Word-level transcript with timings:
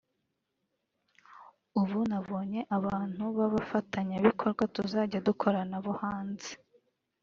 ubu 1.81 1.99
nabonye 2.09 2.61
abantu 2.77 3.23
b’abafatanyabikorwa 3.37 4.63
tuzajya 4.75 5.19
dukorana 5.27 5.75
bo 5.83 5.93
hanze 6.01 6.51